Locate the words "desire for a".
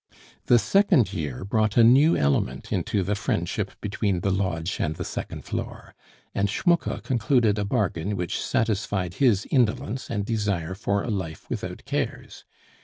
10.25-11.11